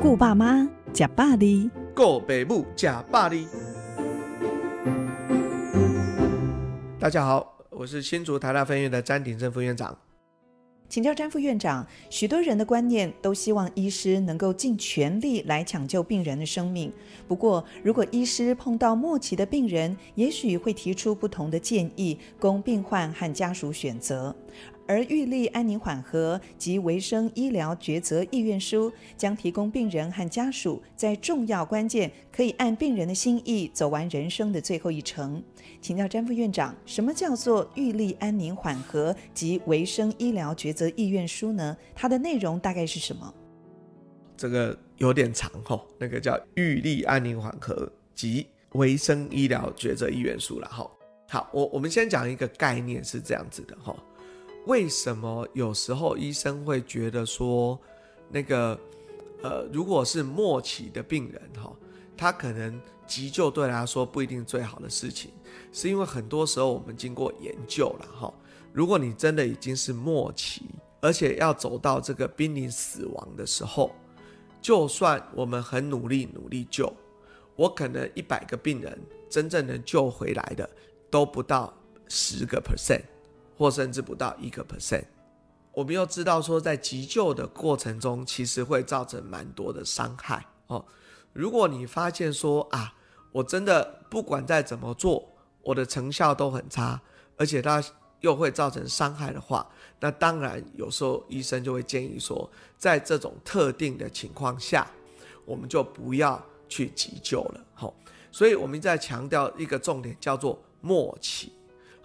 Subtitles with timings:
[0.00, 3.48] 顾爸妈，吃百里，顾北母，吃百里。
[7.00, 9.98] 大家好，我是新竹台大分院的詹鼎正副院长。
[10.88, 16.92] 请教詹副院长，许多人的观念都希望医师能够尽全力来抢救病人的生命。
[17.26, 24.34] 不过，如果医师碰到末期的病人，也许会提出不同的建议，供病患和家属选择。
[24.88, 35.40] 而预立安宁缓和及维生医疗抉择意愿书将提供病人和家属在重要关键可以按病人的心意走完人生的最后一程。
[35.82, 41.76] 请教詹副院长，什么叫做预立安宁缓和及维生医疗抉择意愿书呢？
[41.94, 43.32] 它的内容大概是什么？
[44.38, 50.90] 这个有点长吼，那个叫预立安宁缓和及维生医疗抉择意愿书了哈。
[51.28, 53.94] 好，我我们先讲一个概念是这样子的吼。
[54.66, 57.78] 为什么有时候医生会觉得说，
[58.30, 58.78] 那个，
[59.42, 61.74] 呃，如果是末期的病人哈，
[62.16, 65.30] 他可能急救对他说不一定最好的事情，
[65.72, 68.34] 是因为很多时候我们经过研究了哈，
[68.72, 70.66] 如果你真的已经是末期，
[71.00, 73.90] 而且要走到这个濒临死亡的时候，
[74.60, 76.92] 就算我们很努力努力救，
[77.56, 78.98] 我可能一百个病人
[79.30, 80.68] 真正能救回来的
[81.08, 81.72] 都不到
[82.08, 83.00] 十个 percent。
[83.58, 85.04] 或甚至不到一个 percent，
[85.72, 90.84] 我们又知道说，在急救的过程中，其实会造成蛮多的伤害哦。
[91.32, 92.94] 如果你发现说啊，
[93.32, 95.28] 我真的不管再怎么做，
[95.62, 97.02] 我的成效都很差，
[97.36, 97.82] 而且它
[98.20, 104.88] 又会造成伤害的话，那当然有时候医生就会建议说，在这种特定的情况下，
[105.44, 107.60] 我们就不要去急救了。
[107.74, 107.92] 好，
[108.30, 111.52] 所以我们在强调一个重点，叫做末期。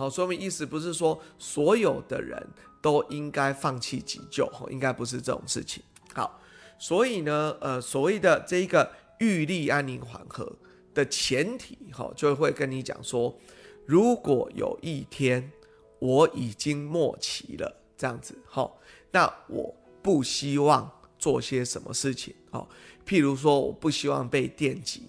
[0.00, 2.42] 好，说明意思不是说所有的人
[2.80, 5.82] 都应该放弃急救，应该不是这种事情。
[6.14, 6.40] 好，
[6.78, 10.50] 所以呢，呃，所谓的这一个预立安宁缓和
[10.94, 13.38] 的前提，哈，就会跟你讲说，
[13.84, 15.52] 如果有一天
[15.98, 18.72] 我已经末期了，这样子，哈，
[19.10, 22.66] 那我不希望做些什么事情，哦，
[23.06, 25.02] 譬如说我不希望被电击，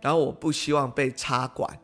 [0.00, 1.80] 然后我不希望被插管。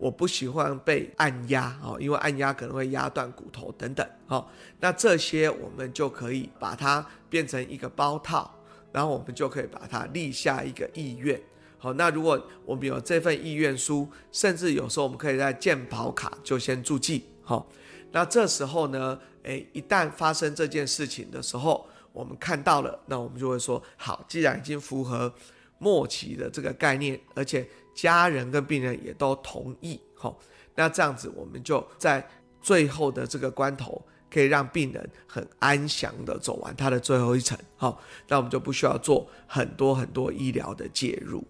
[0.00, 4.46] 我不喜欢被按压哦，因为按压可能会压断骨头等等哦。
[4.80, 8.50] 那这些我们就可以把它变成一个包套，
[8.92, 11.38] 然后我们就可以把它立下一个意愿。
[11.76, 17.26] 好，那如果我们有这份意愿书，甚至有时候我们可以在健保卡就先注记。
[17.42, 17.68] 好，
[18.12, 25.30] 那这时候呢，诶，一旦发生这件事情的时候，我们看到了，那我们就会说，好，既然已经符合
[25.76, 27.68] 末期的这个概念，而且。
[28.00, 30.38] 家人跟病人也都同意，吼，
[30.74, 32.26] 那这样子我们就在
[32.62, 41.44] 最后的这个关头，可以让病人很安详的走完他的最后一程，好，那我们就不需要做很多很多医疗的介入。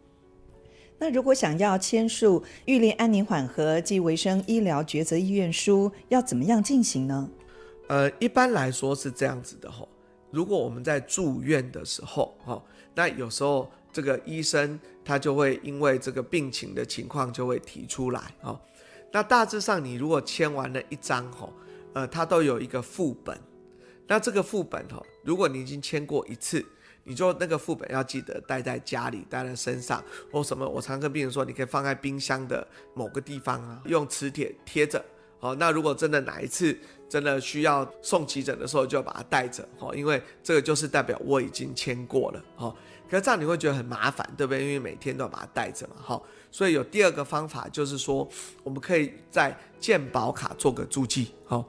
[0.99, 7.31] 那如果想要签署预立安宁缓和及维生医疗抉择意愿书，要怎么样进行呢？
[7.87, 9.89] 呃，一般来说是这样子的，吼，
[10.31, 12.63] 如果我们在住院的时候，哈，
[12.95, 13.71] 那有时候。
[13.93, 18.57] 这个医生他就会因为这个病情的情况就会提出来哦。
[19.11, 21.53] 那大致上你如果签完了一张哈，
[21.95, 23.37] 呃，他都有一个副本。
[24.07, 26.65] 那这个副本哈，如果你已经签过一次，
[27.03, 30.65] 你就那个副本要记得带在家里，带在身上或什么。
[30.65, 32.65] 我常跟病人说，你可以放在冰箱的
[32.95, 35.05] 某个地方啊，用磁铁贴着。
[35.41, 36.79] 好，那如果真的哪一次
[37.09, 39.67] 真的需要送急诊的时候，就要把它带着。
[39.79, 42.45] 哦，因为这个就是代表我已经签过了。
[42.57, 42.77] 哦。
[43.11, 44.63] 可是这样你会觉得很麻烦，对不对？
[44.63, 46.23] 因为每天都要把它带着嘛，哈。
[46.53, 48.29] 所以有第二个方法，就是说
[48.63, 51.65] 我们可以在健保卡做个注记，哈。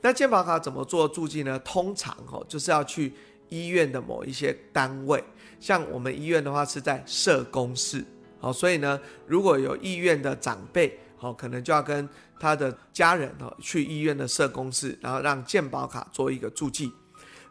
[0.00, 1.58] 那健保卡怎么做注记呢？
[1.64, 3.12] 通常哈，就是要去
[3.48, 5.22] 医院的某一些单位，
[5.58, 8.04] 像我们医院的话是在社工室，
[8.38, 16.92] 好，所以呢，如果有意愿的长辈，哦，可能就要跟他的家人哦去医院的社工室，然后让健保卡做一个注记。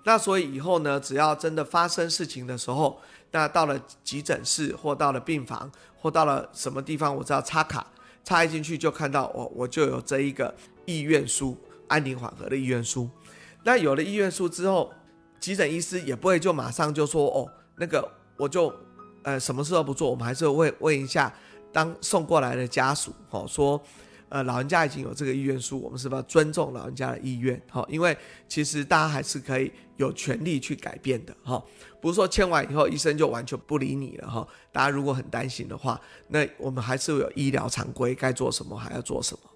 [0.03, 3.01] 那所以以后呢，只要真的发生事情的时候，
[3.31, 7.85] 那到了急诊室或到了病房或到了什么地方，我只要插卡
[8.23, 10.53] 插进去就看到我我就有这一个
[10.85, 11.57] 意愿书，
[11.87, 13.09] 安宁缓和的意愿书。
[13.63, 14.93] 那有了意愿书之后，
[15.39, 18.07] 急诊医师也不会就马上就说哦，那个
[18.37, 18.71] 我就
[19.23, 21.33] 呃什么事都不做，我们还是会问问一下
[21.75, 23.81] 当送过来的家属哦说。
[24.27, 27.61] 呃，老人家已经有这个意愿书，我们是不是要尊重老人家的意愿？
[27.69, 28.17] 哈，因为
[28.49, 31.63] 其实大家还是可以有权利去改变的，哈，
[32.01, 34.45] 不是说签完以后医生就完全不理你了，哈。
[34.71, 39.49] 大家如果很担心的话，那我们还是有医疗常规，该做什么还要做什么。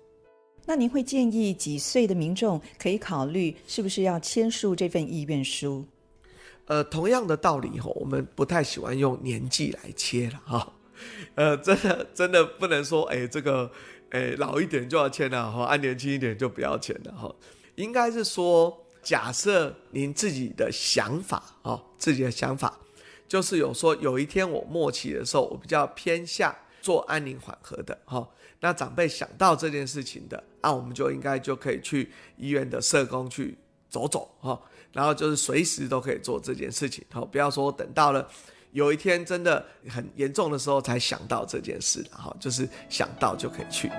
[0.68, 5.84] 那您会建议几岁的民众可以考虑是不是要签署这份意愿书？
[6.66, 10.74] 呃，同样的道理哈，我们不太喜欢用年纪来切了哈。
[11.36, 13.72] 呃，真的真的不能说，哎，这个，
[14.10, 17.34] 哎，老一点就要签了哈，按年轻一点就不要签了哈。
[17.76, 22.80] 应该是说，假设您自己的想法啊，自己的想法，
[23.28, 28.28] 就是有说有一天我末期的时候，我比较偏向做安宁缓和的哈。
[28.62, 33.58] 那长辈想到这件事情的，那我们就应该就可以去医院的社工去
[33.90, 34.60] 走走哈。
[34.92, 38.28] 然后就是随时都可以做这件事情，好，不要说等到了
[38.72, 43.90] 有一天真的很严重的时候才想到这件事，然后就是想到就可以去。